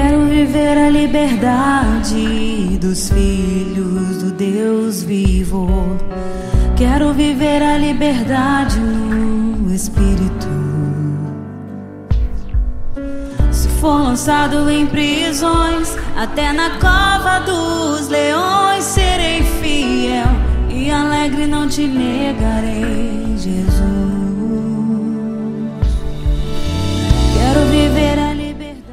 Quero 0.00 0.26
viver 0.26 0.78
a 0.78 0.90
liberdade 0.90 2.78
dos 2.80 3.10
filhos 3.10 4.22
do 4.22 4.30
Deus 4.30 5.02
vivo. 5.02 5.66
Quero 6.76 7.12
viver 7.12 7.60
a 7.60 7.76
liberdade 7.76 8.78
no 8.78 9.74
Espírito. 9.74 10.46
Se 13.50 13.68
for 13.80 14.00
lançado 14.00 14.70
em 14.70 14.86
prisões, 14.86 15.96
até 16.16 16.52
na 16.52 16.78
cova 16.78 17.40
dos 17.40 18.08
leões, 18.08 18.84
serei 18.84 19.42
fiel 19.60 20.28
e 20.70 20.92
alegre 20.92 21.48
não 21.48 21.66
te 21.66 21.88
negarei, 21.88 23.36
Jesus. 23.36 23.97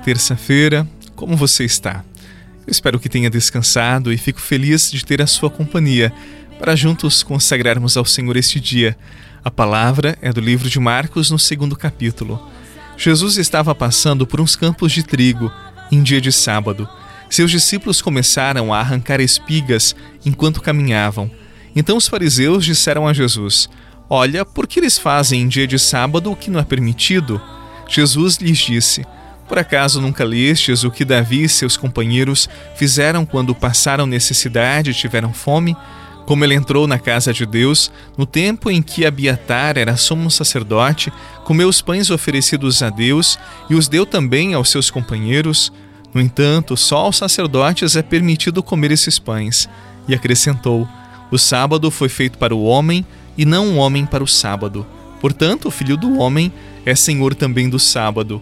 Terça-feira, 0.06 0.88
como 1.16 1.36
você 1.36 1.66
está? 1.66 2.06
Eu 2.68 2.72
espero 2.72 3.00
que 3.00 3.10
tenha 3.10 3.28
descansado 3.28 4.14
e 4.14 4.20
fico 4.20 4.40
feliz 4.40 4.92
de 4.92 5.04
ter 5.04 5.20
a 5.20 5.26
sua 5.26 5.50
companhia 5.50 6.14
para 6.60 6.76
juntos 6.76 7.24
consagrarmos 7.24 7.98
ao 7.98 8.06
Senhor 8.06 8.38
este 8.38 8.60
dia. 8.60 8.96
A 9.44 9.50
palavra 9.50 10.16
é 10.22 10.32
do 10.32 10.40
livro 10.40 10.70
de 10.70 10.80
Marcos, 10.80 11.32
no 11.32 11.40
segundo 11.40 11.76
capítulo. 11.76 12.40
Jesus 12.96 13.38
estava 13.38 13.74
passando 13.74 14.28
por 14.28 14.40
uns 14.40 14.56
campos 14.56 14.92
de 14.92 15.02
trigo 15.02 15.52
em 15.92 16.04
dia 16.04 16.22
de 16.22 16.32
sábado. 16.32 16.88
Seus 17.28 17.50
discípulos 17.50 18.00
começaram 18.00 18.72
a 18.72 18.80
arrancar 18.80 19.20
espigas 19.20 19.96
enquanto 20.24 20.62
caminhavam. 20.62 21.32
Então 21.76 21.98
os 21.98 22.08
fariseus 22.08 22.64
disseram 22.64 23.08
a 23.08 23.14
Jesus: 23.14 23.68
Olha, 24.08 24.46
por 24.46 24.68
que 24.68 24.80
eles 24.80 25.00
fazem 25.00 25.42
em 25.42 25.48
dia 25.48 25.66
de 25.66 25.80
sábado 25.80 26.32
o 26.32 26.36
que 26.36 26.52
não 26.52 26.60
é 26.60 26.64
permitido? 26.64 27.42
Jesus 27.90 28.38
lhes 28.38 28.60
disse: 28.60 29.04
Por 29.48 29.60
acaso 29.60 30.02
nunca 30.02 30.24
lestes 30.24 30.84
o 30.84 30.92
que 30.92 31.06
Davi 31.06 31.44
e 31.44 31.50
seus 31.50 31.78
companheiros 31.78 32.50
fizeram 32.76 33.26
quando 33.26 33.54
passaram 33.54 34.06
necessidade 34.06 34.92
e 34.92 34.94
tiveram 34.94 35.32
fome? 35.34 35.76
Como 36.26 36.44
ele 36.44 36.56
entrou 36.56 36.88
na 36.88 36.98
casa 36.98 37.32
de 37.32 37.46
Deus, 37.46 37.92
no 38.18 38.26
tempo 38.26 38.72
em 38.72 38.82
que 38.82 39.06
Abiatar 39.06 39.78
era 39.78 39.96
sumo 39.96 40.32
sacerdote, 40.32 41.14
comeu 41.44 41.70
os 41.70 41.82
pães 41.82 42.10
oferecidos 42.10 42.82
a 42.82 42.90
Deus 42.90 43.38
e 43.70 43.76
os 43.76 43.88
deu 43.88 44.08
também 44.08 44.56
aos 44.56 44.72
seus 44.72 44.90
companheiros. 44.90 45.72
No 46.12 46.20
entanto, 46.20 46.76
só 46.76 46.98
aos 46.98 47.18
sacerdotes 47.18 47.96
é 47.96 48.02
permitido 48.02 48.64
comer 48.64 48.92
esses 48.92 49.20
pães. 49.20 49.70
E 50.08 50.16
acrescentou: 50.16 50.90
O 51.30 51.38
sábado 51.38 51.92
foi 51.92 52.10
feito 52.10 52.40
para 52.40 52.56
o 52.56 52.64
homem 52.64 53.06
e 53.38 53.46
não 53.46 53.74
o 53.74 53.76
homem 53.76 54.04
para 54.04 54.24
o 54.24 54.28
sábado. 54.28 54.86
Portanto, 55.22 55.68
o 55.68 55.72
filho 55.72 55.96
do 55.96 56.18
homem 56.18 56.52
é 56.84 56.96
senhor 56.96 57.36
também 57.36 57.70
do 57.70 57.78
sábado. 57.78 58.42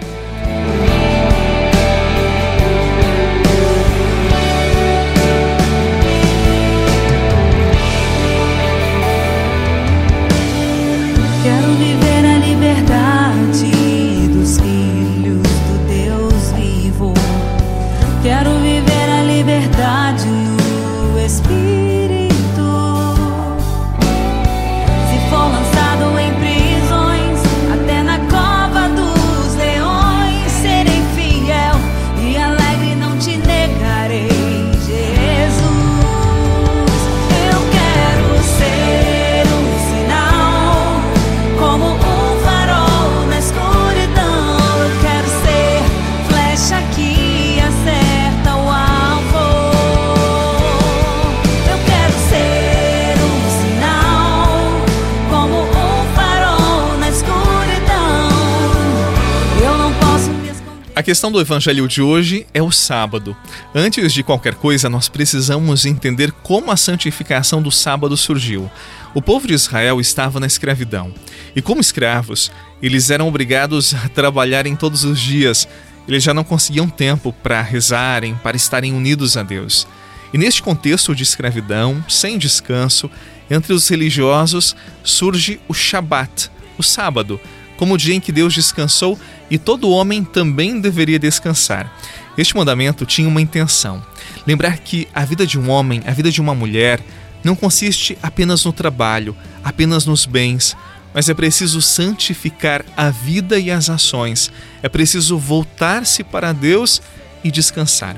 A 61.01 61.03
questão 61.03 61.31
do 61.31 61.41
evangelho 61.41 61.87
de 61.87 61.99
hoje 61.99 62.45
é 62.53 62.61
o 62.61 62.69
sábado. 62.69 63.35
Antes 63.73 64.13
de 64.13 64.21
qualquer 64.21 64.53
coisa, 64.53 64.87
nós 64.87 65.09
precisamos 65.09 65.83
entender 65.83 66.31
como 66.31 66.69
a 66.69 66.77
santificação 66.77 67.59
do 67.59 67.71
sábado 67.71 68.15
surgiu. 68.15 68.69
O 69.15 69.19
povo 69.19 69.47
de 69.47 69.55
Israel 69.55 69.99
estava 69.99 70.39
na 70.39 70.45
escravidão. 70.45 71.11
E 71.55 71.61
como 71.61 71.81
escravos, 71.81 72.51
eles 72.83 73.09
eram 73.09 73.27
obrigados 73.27 73.95
a 73.95 74.09
trabalharem 74.09 74.75
todos 74.75 75.03
os 75.03 75.19
dias. 75.19 75.67
Eles 76.07 76.21
já 76.21 76.35
não 76.35 76.43
conseguiam 76.43 76.87
tempo 76.87 77.33
para 77.33 77.63
rezarem, 77.63 78.35
para 78.35 78.55
estarem 78.55 78.93
unidos 78.93 79.35
a 79.35 79.41
Deus. 79.41 79.87
E 80.31 80.37
neste 80.37 80.61
contexto 80.61 81.15
de 81.15 81.23
escravidão, 81.23 82.05
sem 82.07 82.37
descanso, 82.37 83.09
entre 83.49 83.73
os 83.73 83.89
religiosos 83.89 84.75
surge 85.03 85.59
o 85.67 85.73
Shabat, 85.73 86.51
o 86.77 86.83
sábado, 86.83 87.39
como 87.81 87.95
o 87.95 87.97
dia 87.97 88.13
em 88.13 88.19
que 88.19 88.31
Deus 88.31 88.53
descansou 88.53 89.19
e 89.49 89.57
todo 89.57 89.89
homem 89.89 90.23
também 90.23 90.79
deveria 90.79 91.17
descansar. 91.17 91.91
Este 92.37 92.55
mandamento 92.55 93.07
tinha 93.07 93.27
uma 93.27 93.41
intenção: 93.41 94.05
lembrar 94.45 94.77
que 94.77 95.07
a 95.15 95.25
vida 95.25 95.47
de 95.47 95.57
um 95.57 95.67
homem, 95.67 95.99
a 96.05 96.11
vida 96.11 96.29
de 96.29 96.39
uma 96.39 96.53
mulher, 96.53 97.03
não 97.43 97.55
consiste 97.55 98.15
apenas 98.21 98.63
no 98.63 98.71
trabalho, 98.71 99.35
apenas 99.63 100.05
nos 100.05 100.27
bens, 100.27 100.77
mas 101.11 101.27
é 101.27 101.33
preciso 101.33 101.81
santificar 101.81 102.85
a 102.95 103.09
vida 103.09 103.57
e 103.57 103.71
as 103.71 103.89
ações. 103.89 104.51
É 104.83 104.87
preciso 104.87 105.39
voltar-se 105.39 106.23
para 106.23 106.53
Deus 106.53 107.01
e 107.43 107.49
descansar. 107.49 108.15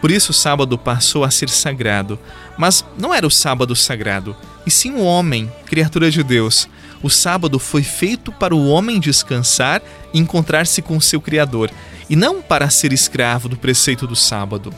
Por 0.00 0.10
isso 0.10 0.30
o 0.30 0.34
sábado 0.34 0.78
passou 0.78 1.24
a 1.24 1.30
ser 1.30 1.48
sagrado. 1.48 2.18
Mas 2.56 2.84
não 2.98 3.14
era 3.14 3.26
o 3.26 3.30
sábado 3.30 3.74
sagrado, 3.74 4.36
e 4.66 4.70
sim 4.70 4.92
o 4.92 5.02
homem, 5.02 5.50
criatura 5.66 6.10
de 6.10 6.22
Deus. 6.22 6.68
O 7.02 7.08
sábado 7.08 7.58
foi 7.58 7.82
feito 7.82 8.32
para 8.32 8.54
o 8.54 8.68
homem 8.68 8.98
descansar 8.98 9.80
e 10.12 10.18
encontrar-se 10.18 10.82
com 10.82 11.00
seu 11.00 11.20
Criador, 11.20 11.70
e 12.10 12.16
não 12.16 12.42
para 12.42 12.70
ser 12.70 12.92
escravo 12.92 13.48
do 13.48 13.56
preceito 13.56 14.06
do 14.06 14.16
sábado. 14.16 14.72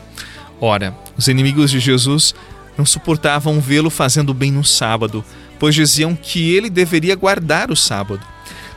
Ora, 0.61 0.95
os 1.17 1.29
inimigos 1.29 1.71
de 1.71 1.81
Jesus 1.81 2.35
não 2.77 2.85
suportavam 2.85 3.61
vê-lo 3.61 3.89
fazendo 3.89 4.35
bem 4.35 4.51
no 4.51 4.65
sábado, 4.65 5.25
pois 5.59 5.75
diziam 5.75 6.15
que 6.15 6.55
ele 6.55 6.69
deveria 6.69 7.15
guardar 7.15 7.71
o 7.71 7.77
sábado. 7.77 8.23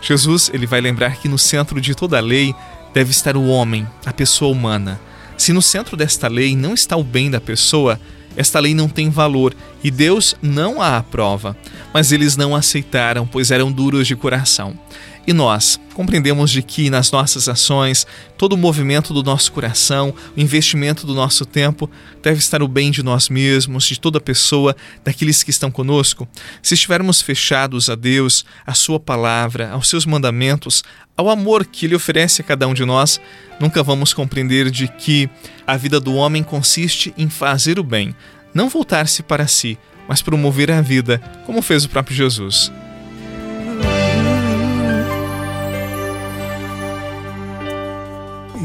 Jesus 0.02 0.50
ele 0.54 0.66
vai 0.66 0.82
lembrar 0.82 1.18
que 1.18 1.30
no 1.30 1.38
centro 1.38 1.80
de 1.80 1.96
toda 1.96 2.18
a 2.18 2.22
lei 2.22 2.54
deve 2.94 3.12
estar 3.12 3.36
o 3.36 3.48
homem, 3.48 3.88
a 4.06 4.14
pessoa 4.14 4.52
humana. 4.52 5.00
Se 5.38 5.52
no 5.54 5.62
centro 5.62 5.98
desta 5.98 6.28
lei 6.28 6.56
não 6.56 6.74
está 6.74 6.96
o 6.96 7.04
bem 7.04 7.30
da 7.30 7.42
pessoa, 7.42 8.00
esta 8.36 8.60
lei 8.60 8.74
não 8.74 8.90
tem 8.90 9.10
valor 9.10 9.56
e 9.84 9.92
Deus 9.92 10.36
não 10.42 10.82
a 10.82 10.98
aprova. 10.98 11.56
Mas 11.94 12.12
eles 12.12 12.36
não 12.36 12.56
aceitaram, 12.56 13.28
pois 13.28 13.52
eram 13.52 13.72
duros 13.72 14.08
de 14.08 14.16
coração. 14.16 14.78
E 15.26 15.32
nós 15.32 15.80
compreendemos 15.94 16.52
de 16.52 16.62
que 16.62 16.90
nas 16.90 17.12
nossas 17.12 17.48
ações, 17.48 18.06
todo 18.38 18.54
o 18.54 18.58
movimento 18.58 19.14
do 19.14 19.24
nosso 19.24 19.52
coração, 19.54 20.14
o 20.36 20.40
investimento 20.40 21.08
do 21.08 21.14
nosso 21.14 21.46
tempo, 21.46 21.90
deve 22.22 22.40
estar 22.40 22.62
o 22.62 22.68
bem 22.68 22.92
de 22.92 23.02
nós 23.02 23.30
mesmos, 23.30 23.86
de 23.86 23.98
toda 24.00 24.20
pessoa, 24.20 24.76
daqueles 25.04 25.42
que 25.42 25.50
estão 25.50 25.72
conosco. 25.72 26.28
Se 26.62 26.74
estivermos 26.74 27.22
fechados 27.22 27.90
a 27.90 27.96
Deus, 27.96 28.44
à 28.66 28.74
Sua 28.74 29.00
palavra, 29.00 29.72
aos 29.72 29.88
seus 29.88 30.06
mandamentos, 30.06 30.84
ao 31.16 31.30
amor 31.30 31.66
que 31.66 31.86
Ele 31.86 31.96
oferece 31.96 32.42
a 32.42 32.46
cada 32.46 32.68
um 32.68 32.74
de 32.74 32.84
nós, 32.84 33.22
nunca 33.62 33.82
vamos 33.82 34.14
compreender 34.14 34.70
de 34.70 34.90
que 34.90 35.30
a 35.66 35.78
vida 35.78 36.02
do 36.02 36.16
homem 36.16 36.44
consiste 36.44 37.14
em 37.18 37.30
fazer 37.30 37.80
o 37.80 37.84
bem, 37.84 38.14
não 38.54 38.68
voltar-se 38.68 39.24
para 39.24 39.48
si, 39.48 39.78
mas 40.06 40.22
promover 40.22 40.70
a 40.70 40.82
vida, 40.82 41.20
como 41.46 41.62
fez 41.62 41.86
o 41.86 41.90
próprio 41.90 42.16
Jesus. 42.16 42.70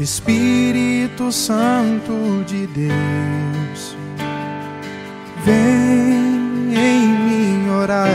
Espírito 0.01 1.29
Santo 1.29 2.43
de 2.47 2.65
Deus, 2.67 3.97
vem 5.43 6.73
em 6.73 7.07
mim 7.07 7.69
orar, 7.69 8.07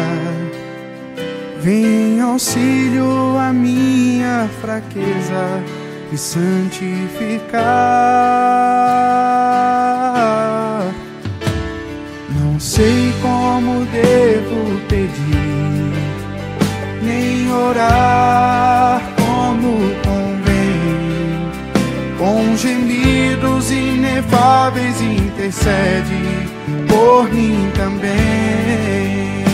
vem 1.60 2.22
auxílio 2.22 3.36
a 3.38 3.52
minha 3.52 4.48
fraqueza 4.62 5.62
e 6.10 6.16
santificar. 6.16 7.62
Não 12.40 12.58
sei 12.58 13.12
como 13.20 13.84
devo 13.86 14.80
pedir, 14.88 15.92
nem 17.02 17.52
orar 17.52 18.93
intercede 25.44 26.48
por 26.88 27.30
mim 27.30 27.70
também. 27.76 29.44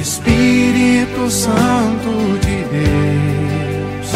Espírito 0.00 1.30
Santo 1.30 2.38
de 2.40 2.64
Deus, 2.64 4.12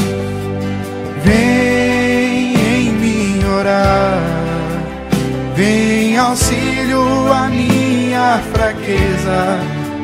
vem 1.22 2.54
em 2.54 2.90
mim 2.92 3.44
orar, 3.58 4.22
vem 5.54 6.16
auxílio 6.16 7.32
a 7.32 7.48
minha 7.48 8.42
fraqueza 8.52 9.58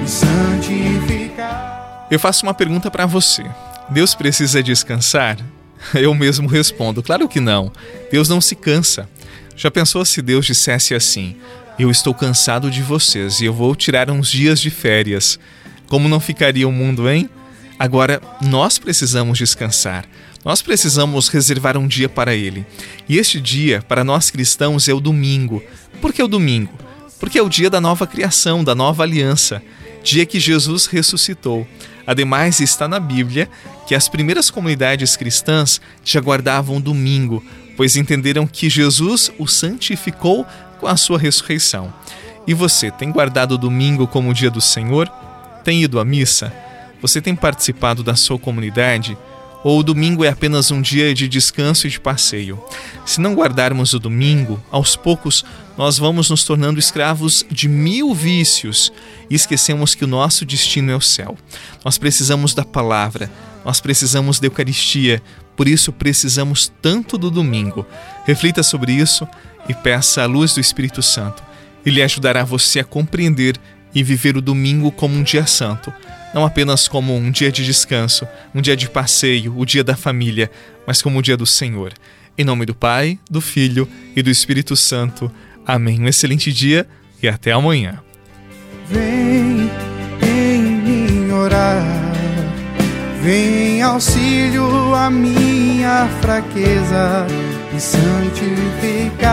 e 0.05 0.09
santificar. 0.09 2.07
Eu 2.11 2.19
faço 2.19 2.45
uma 2.45 2.53
pergunta 2.53 2.91
para 2.91 3.07
você. 3.07 3.47
Deus 3.91 4.15
precisa 4.15 4.63
descansar? 4.63 5.37
Eu 5.95 6.15
mesmo 6.15 6.49
respondo: 6.49 7.03
claro 7.03 7.29
que 7.29 7.41
não. 7.41 7.73
Deus 8.11 8.29
não 8.29 8.41
se 8.41 8.55
cansa. 8.55 9.09
Já 9.57 9.71
pensou 9.71 10.05
se 10.05 10.23
Deus 10.23 10.47
dissesse 10.47 10.95
assim: 10.95 11.37
Eu 11.79 11.91
estou 11.91 12.15
cansado 12.15 12.71
de 12.71 12.83
vocês 12.83 13.41
e 13.41 13.47
eu 13.47 13.53
vou 13.53 13.75
tirar 13.75 14.11
uns 14.11 14.31
dias 14.31 14.61
de 14.61 14.71
férias? 14.71 15.39
Como 15.89 16.09
não 16.09 16.21
ficaria 16.21 16.69
o 16.69 16.73
mundo, 16.73 17.11
hein? 17.11 17.29
Agora, 17.79 18.23
nós 18.41 18.79
precisamos 18.79 19.39
descansar. 19.39 20.05
Nós 20.45 20.63
precisamos 20.63 21.29
reservar 21.29 21.77
um 21.77 21.87
dia 21.87 22.09
para 22.09 22.35
Ele. 22.35 22.65
E 23.09 23.19
este 23.19 23.41
dia, 23.41 23.83
para 23.87 24.05
nós 24.05 24.31
cristãos, 24.31 24.89
é 24.89 24.95
o 24.95 25.01
domingo. 25.01 25.63
Por 26.01 26.13
que 26.13 26.23
o 26.23 26.29
domingo? 26.29 26.73
Porque 27.19 27.39
é 27.39 27.43
o 27.43 27.49
dia 27.49 27.69
da 27.69 27.81
nova 27.81 28.07
criação, 28.07 28.63
da 28.65 28.75
nova 28.75 29.03
aliança, 29.03 29.63
dia 30.03 30.25
que 30.25 30.41
Jesus 30.41 30.87
ressuscitou. 30.87 31.67
Ademais, 32.07 32.61
está 32.61 32.89
na 32.89 32.99
Bíblia 32.99 33.49
que 33.91 33.95
as 33.97 34.09
primeiras 34.09 34.53
comunidades 34.53 35.17
cristãs 35.17 35.81
já 36.05 36.21
guardavam 36.21 36.81
domingo, 36.81 37.45
pois 37.77 37.97
entenderam 37.97 38.47
que 38.47 38.71
Jesus 38.71 39.33
o 39.37 39.49
santificou 39.49 40.47
com 40.79 40.87
a 40.87 40.97
sua 40.97 41.19
ressurreição. 41.19 41.93
E 42.47 42.55
você 42.55 42.93
tem 42.93 43.11
guardado 43.11 43.57
o 43.57 43.59
domingo 43.59 44.07
como 44.07 44.31
o 44.31 44.33
dia 44.33 44.49
do 44.49 44.61
Senhor? 44.61 45.09
Tem 45.65 45.83
ido 45.83 45.99
à 45.99 46.05
missa? 46.05 46.53
Você 47.03 47.21
tem 47.21 47.35
participado 47.35 48.05
da 48.05 48.15
sua 48.15 48.39
comunidade? 48.39 49.19
Ou 49.65 49.81
o 49.81 49.83
domingo 49.83 50.25
é 50.25 50.29
apenas 50.29 50.71
um 50.71 50.81
dia 50.81 51.13
de 51.13 51.27
descanso 51.27 51.89
e 51.89 51.91
de 51.91 51.99
passeio? 51.99 52.63
Se 53.05 53.21
não 53.21 53.35
guardarmos 53.35 53.93
o 53.93 53.99
domingo, 53.99 54.63
aos 54.71 54.95
poucos 54.95 55.45
nós 55.77 55.99
vamos 55.99 56.31
nos 56.31 56.45
tornando 56.45 56.79
escravos 56.79 57.45
de 57.51 57.69
mil 57.69 58.15
vícios 58.15 58.93
e 59.29 59.35
esquecemos 59.35 59.97
que 59.97 60.05
o 60.05 60.09
nosso 60.09 60.47
destino 60.47 60.93
é 60.93 60.97
o 60.97 61.01
céu. 61.01 61.37
Nós 61.85 61.99
precisamos 61.99 62.55
da 62.55 62.65
palavra, 62.65 63.29
nós 63.65 63.81
precisamos 63.81 64.41
da 64.41 64.47
Eucaristia, 64.47 65.23
por 65.57 65.69
isso 65.69 65.93
precisamos 65.93 66.73
tanto 66.81 67.19
do 67.19 67.31
domingo. 67.31 67.87
Reflita 68.25 68.63
sobre 68.63 68.93
isso 68.93 69.27
e 69.69 69.75
peça 69.75 70.23
a 70.23 70.27
luz 70.27 70.55
do 70.55 70.61
Espírito 70.61 71.03
Santo. 71.03 71.43
Ele 71.85 72.03
ajudará 72.03 72.45
você 72.45 72.81
a 72.81 72.85
compreender 72.85 73.57
e 73.95 74.03
viver 74.03 74.37
o 74.37 74.43
domingo 74.43 74.91
como 74.91 75.17
um 75.17 75.23
dia 75.23 75.47
santo, 75.47 75.93
não 76.33 76.45
apenas 76.45 76.87
como 76.87 77.15
um 77.15 77.31
dia 77.31 77.51
de 77.51 77.65
descanso, 77.65 78.27
um 78.55 78.61
dia 78.61 78.77
de 78.77 78.89
passeio, 78.89 79.59
o 79.59 79.65
dia 79.65 79.83
da 79.83 79.97
família, 79.97 80.51
mas 80.87 81.03
como 81.03 81.19
o 81.19 81.23
dia 81.23 81.37
do 81.37 81.47
Senhor. 81.47 81.93
Em 82.39 82.45
nome 82.45 82.65
do 82.65 82.75
Pai, 82.75 83.19
do 83.29 83.41
Filho 83.41 83.89
e 84.15 84.23
do 84.23 84.31
Espírito 84.31 84.77
Santo. 84.77 85.31
Amém. 85.67 86.01
Um 86.01 86.09
excelente 86.09 86.53
dia 86.53 86.87
e 87.23 87.29
até 87.29 87.53
amanhã. 87.53 88.01
Vem 88.89 89.71
em 90.23 90.63
mim 90.63 91.31
orar, 91.33 91.85
vem 93.21 93.83
auxílio 93.83 94.95
a 94.95 95.11
minha 95.11 96.09
fraqueza 96.21 97.27
e 97.77 97.81
santificar. 97.81 99.31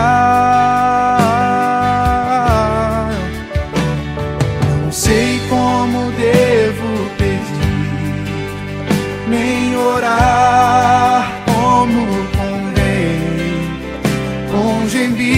Não 4.82 4.92
sei 4.92 5.40
como 5.48 6.10
devo 6.12 7.10
pedir, 7.16 8.28
nem 9.28 9.76
orar 9.76 11.32
como 11.46 12.06
convém, 12.36 13.80
com 14.50 14.88
gemidos 14.88 15.37